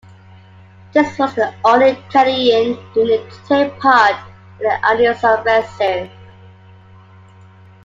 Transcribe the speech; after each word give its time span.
This 0.93 1.15
was 1.19 1.35
the 1.35 1.53
only 1.63 1.95
Canadian 2.09 2.75
unit 2.95 3.31
to 3.31 3.37
take 3.47 3.79
part 3.79 4.15
in 4.59 4.67
the 4.67 4.83
Ardennes 4.83 5.23
offensive. 5.23 6.09